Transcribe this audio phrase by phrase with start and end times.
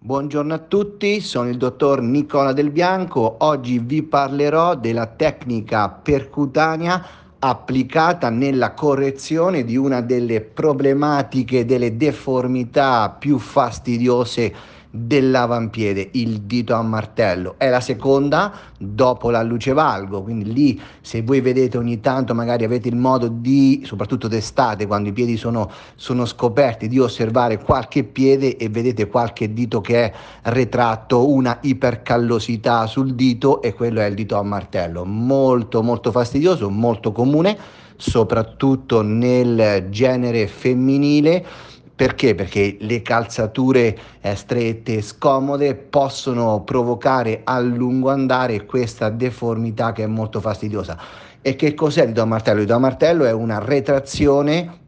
[0.00, 3.38] Buongiorno a tutti, sono il dottor Nicola Del Bianco.
[3.40, 7.04] Oggi vi parlerò della tecnica percutanea
[7.40, 14.54] applicata nella correzione di una delle problematiche delle deformità più fastidiose
[15.06, 17.54] dell'avampiede, il dito a martello.
[17.58, 22.64] È la seconda dopo la luce valgo, quindi lì se voi vedete ogni tanto magari
[22.64, 28.04] avete il modo di, soprattutto d'estate quando i piedi sono, sono scoperti, di osservare qualche
[28.04, 30.12] piede e vedete qualche dito che è
[30.44, 36.70] retratto, una ipercallosità sul dito e quello è il dito a martello, molto molto fastidioso,
[36.70, 41.44] molto comune soprattutto nel genere femminile
[41.98, 42.36] perché?
[42.36, 50.06] Perché le calzature eh, strette scomode possono provocare a lungo andare questa deformità che è
[50.06, 50.96] molto fastidiosa.
[51.42, 52.60] E che cos'è il do martello?
[52.60, 54.78] Il do martello è una retrazione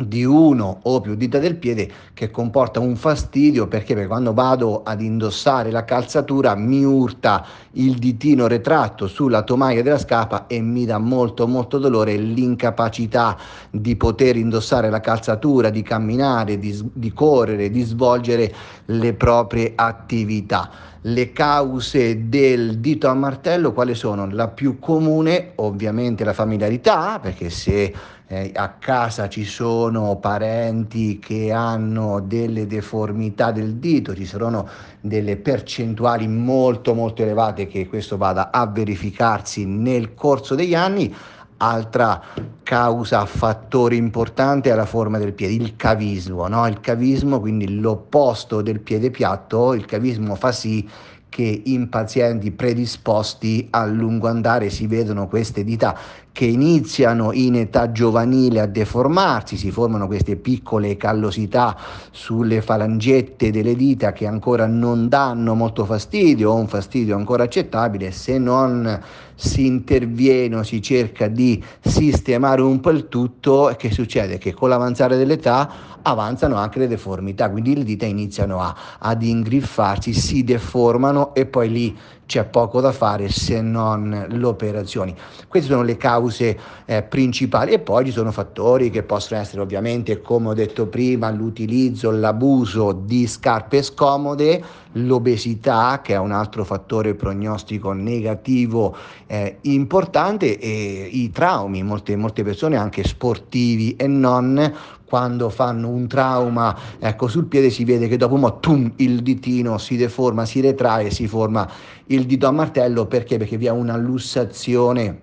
[0.00, 5.00] di uno o più dita del piede che comporta un fastidio perché, quando vado ad
[5.00, 10.98] indossare la calzatura mi urta il ditino retratto sulla tomaia della scarpa e mi dà
[10.98, 13.36] molto molto dolore l'incapacità
[13.70, 18.52] di poter indossare la calzatura, di camminare, di, di correre, di svolgere
[18.86, 20.92] le proprie attività.
[21.06, 24.26] Le cause del dito a martello quali sono?
[24.30, 27.94] La più comune ovviamente la familiarità perché se
[28.26, 34.66] eh, a casa ci sono parenti che hanno delle deformità del dito, ci saranno
[35.02, 41.14] delle percentuali molto molto elevate che questo vada a verificarsi nel corso degli anni.
[41.58, 42.22] Altra
[42.64, 46.66] causa, fattore importante è la forma del piede, il cavismo, no?
[46.66, 50.88] il cavismo, quindi l'opposto del piede piatto, il cavismo fa sì
[51.34, 55.98] che in pazienti predisposti a lungo andare si vedono queste dita
[56.30, 61.76] che iniziano in età giovanile a deformarsi, si formano queste piccole callosità
[62.12, 68.12] sulle falangette delle dita che ancora non danno molto fastidio o un fastidio ancora accettabile,
[68.12, 69.00] se non
[69.34, 74.38] si interviene si cerca di sistemare un po' il tutto, che succede?
[74.38, 80.12] Che con l'avanzare dell'età avanzano anche le deformità, quindi le dita iniziano a, ad ingriffarsi,
[80.12, 81.96] si deformano e poi lì
[82.26, 85.14] c'è poco da fare se non le operazioni.
[85.48, 90.20] Queste sono le cause eh, principali e poi ci sono fattori che possono essere ovviamente,
[90.20, 97.14] come ho detto prima, l'utilizzo, l'abuso di scarpe scomode, l'obesità che è un altro fattore
[97.14, 98.96] prognostico negativo
[99.26, 104.72] eh, importante e i traumi, molte, molte persone anche sportivi e non
[105.06, 109.78] quando fanno un trauma ecco, sul piede si vede che dopo un po' il ditino
[109.78, 111.68] si deforma, si retrae, si forma
[112.06, 113.06] il dito a martello.
[113.06, 113.38] Perché?
[113.38, 115.20] Perché vi è una lussazione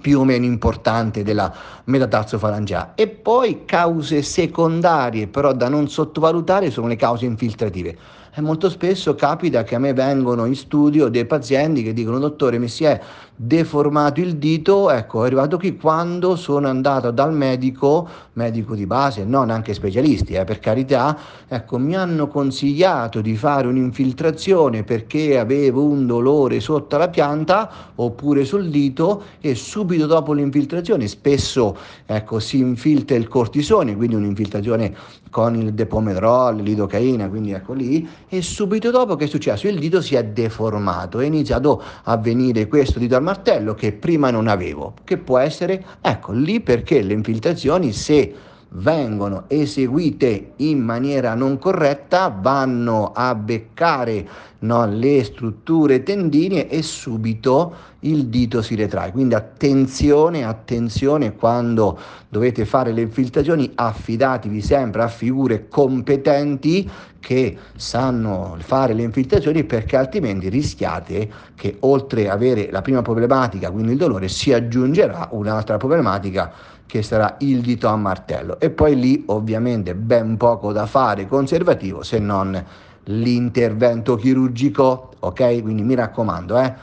[0.00, 1.52] più o meno importante della
[1.84, 7.96] metatarso falangea e poi cause secondarie però da non sottovalutare sono le cause infiltrative
[8.34, 12.58] e molto spesso capita che a me vengono in studio dei pazienti che dicono dottore
[12.58, 13.00] mi si è
[13.40, 19.24] deformato il dito, ecco è arrivato qui quando sono andato dal medico, medico di base,
[19.24, 25.84] non anche specialisti eh, per carità, ecco mi hanno consigliato di fare un'infiltrazione perché avevo
[25.84, 32.58] un dolore sotto la pianta oppure sul dito e subito dopo l'infiltrazione spesso ecco si
[32.58, 34.94] infiltra il cortisone, quindi un'infiltrazione
[35.30, 39.68] con il depomedrol, l'idocaina, quindi ecco lì e subito dopo che è successo?
[39.68, 44.30] Il dito si è deformato, è iniziato a venire questo dito al martello che prima
[44.30, 48.34] non avevo, che può essere, ecco, lì perché le infiltrazioni se
[48.72, 54.28] vengono eseguite in maniera non corretta vanno a beccare
[54.60, 59.10] no, le strutture tendinee e subito il dito si retrae.
[59.10, 61.98] Quindi attenzione, attenzione quando
[62.28, 66.88] dovete fare le infiltrazioni, affidatevi sempre a figure competenti
[67.18, 73.70] che sanno fare le infiltrazioni perché altrimenti rischiate che oltre ad avere la prima problematica,
[73.70, 76.52] quindi il dolore, si aggiungerà un'altra problematica
[76.86, 82.02] che sarà il dito a martello e poi lì ovviamente ben poco da fare conservativo
[82.02, 82.64] se non
[83.04, 85.62] l'intervento chirurgico, ok?
[85.62, 86.74] Quindi mi raccomando, eh,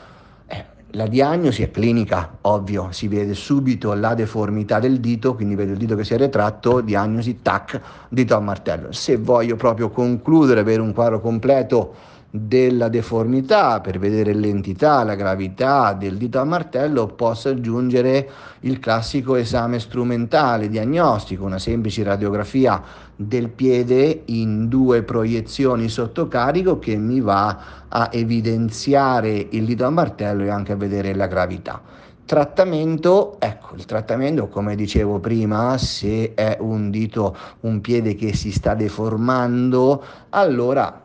[0.90, 5.78] la diagnosi è clinica, ovvio, si vede subito la deformità del dito, quindi vedo il
[5.78, 8.92] dito che si è retratto, diagnosi, tac, dito a martello.
[8.92, 11.94] Se voglio proprio concludere, avere un quadro completo
[12.38, 18.28] della deformità per vedere l'entità, la gravità del dito a martello posso aggiungere
[18.60, 22.82] il classico esame strumentale diagnostico, una semplice radiografia
[23.16, 29.90] del piede in due proiezioni sotto carico che mi va a evidenziare il dito a
[29.90, 31.80] martello e anche a vedere la gravità.
[32.26, 38.50] Trattamento, ecco, il trattamento come dicevo prima, se è un dito, un piede che si
[38.50, 41.04] sta deformando, allora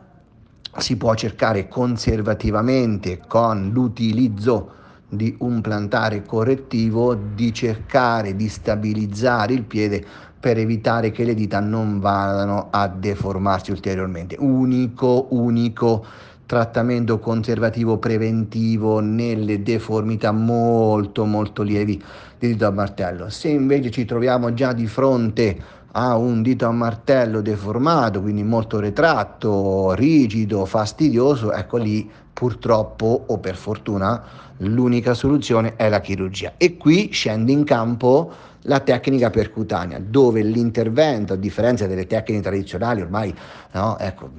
[0.78, 9.64] si può cercare conservativamente con l'utilizzo di un plantare correttivo di cercare di stabilizzare il
[9.64, 10.02] piede
[10.40, 14.36] per evitare che le dita non vadano a deformarsi ulteriormente.
[14.38, 16.04] Unico, unico
[16.46, 22.02] trattamento conservativo preventivo nelle deformità molto molto lievi
[22.38, 23.30] di dito a martello.
[23.30, 25.56] Se invece ci troviamo già di fronte
[25.92, 33.38] a un dito a martello deformato, quindi molto retratto, rigido, fastidioso, ecco lì purtroppo o
[33.38, 34.22] per fortuna
[34.58, 36.54] l'unica soluzione è la chirurgia.
[36.56, 38.32] E qui scende in campo
[38.66, 43.34] la tecnica percutanea, dove l'intervento, a differenza delle tecniche tradizionali, ormai
[43.72, 44.30] no, ecco,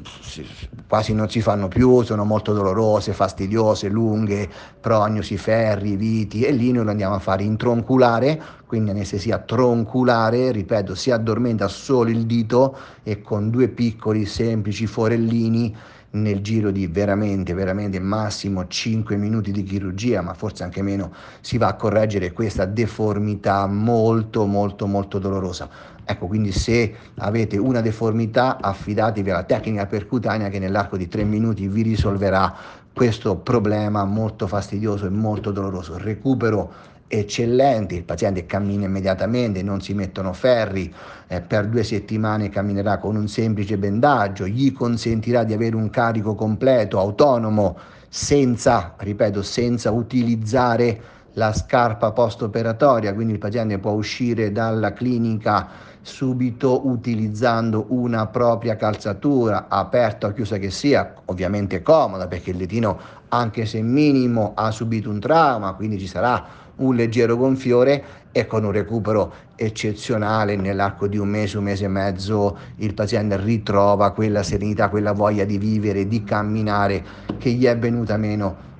[0.87, 6.71] quasi non si fanno più, sono molto dolorose, fastidiose, lunghe, prognosi, ferri, viti, e lì
[6.71, 8.41] noi lo andiamo a fare in tronculare,
[8.73, 15.75] quindi anestesia tronculare, ripeto, si addormenta solo il dito e con due piccoli semplici forellini
[16.13, 21.59] nel giro di veramente, veramente massimo 5 minuti di chirurgia, ma forse anche meno, si
[21.59, 25.69] va a correggere questa deformità molto, molto, molto dolorosa.
[26.03, 31.67] Ecco, quindi se avete una deformità, affidatevi alla tecnica percutanea che nell'arco di 3 minuti
[31.67, 35.97] vi risolverà questo problema molto fastidioso e molto doloroso.
[35.97, 36.71] Recupero
[37.07, 40.93] eccellenti, il paziente cammina immediatamente, non si mettono ferri,
[41.27, 46.33] eh, per due settimane camminerà con un semplice bendaggio, gli consentirà di avere un carico
[46.35, 47.77] completo, autonomo,
[48.09, 51.01] senza, ripeto, senza utilizzare
[51.33, 59.67] la scarpa post-operatoria, quindi il paziente può uscire dalla clinica subito utilizzando una propria calzatura,
[59.69, 62.99] aperta o chiusa che sia, ovviamente comoda perché il letino,
[63.29, 68.63] anche se minimo, ha subito un trauma, quindi ci sarà un leggero gonfiore e con
[68.63, 74.43] un recupero eccezionale nell'arco di un mese, un mese e mezzo il paziente ritrova quella
[74.43, 77.03] serenità, quella voglia di vivere, di camminare
[77.37, 78.71] che gli è venuta meno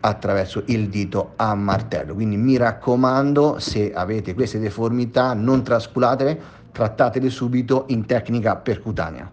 [0.00, 2.14] attraverso il dito a martello.
[2.14, 6.40] Quindi mi raccomando, se avete queste deformità, non trasculatele,
[6.72, 9.30] trattatele subito in tecnica percutanea.